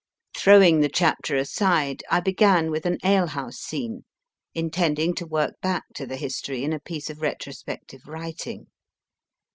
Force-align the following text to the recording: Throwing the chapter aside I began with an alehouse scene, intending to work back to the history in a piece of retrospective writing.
Throwing 0.35 0.79
the 0.79 0.89
chapter 0.89 1.35
aside 1.35 2.03
I 2.09 2.21
began 2.21 2.71
with 2.71 2.87
an 2.87 2.97
alehouse 3.03 3.57
scene, 3.59 4.03
intending 4.55 5.13
to 5.13 5.27
work 5.27 5.61
back 5.61 5.83
to 5.93 6.07
the 6.07 6.17
history 6.17 6.63
in 6.63 6.73
a 6.73 6.79
piece 6.79 7.11
of 7.11 7.21
retrospective 7.21 8.07
writing. 8.07 8.65